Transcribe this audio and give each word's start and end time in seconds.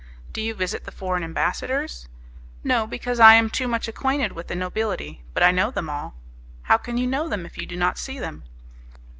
"Do 0.33 0.41
you 0.41 0.55
visit 0.55 0.85
the 0.85 0.91
foreign 0.91 1.23
ambassadors?" 1.23 2.07
"No, 2.63 2.87
because 2.87 3.19
I 3.19 3.35
am 3.35 3.51
too 3.51 3.67
much 3.67 3.87
acquainted 3.87 4.31
with 4.31 4.47
the 4.47 4.55
nobility; 4.55 5.21
but 5.35 5.43
I 5.43 5.51
know 5.51 5.69
them 5.69 5.91
all." 5.91 6.15
"How 6.63 6.77
can 6.79 6.97
you 6.97 7.05
know 7.05 7.27
them 7.29 7.45
if 7.45 7.55
you 7.55 7.67
do 7.67 7.75
not 7.77 7.99
see 7.99 8.17
them?" 8.17 8.43